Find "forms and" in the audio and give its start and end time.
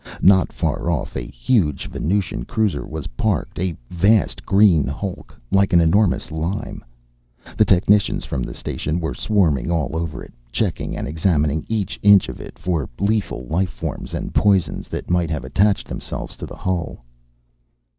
13.69-14.33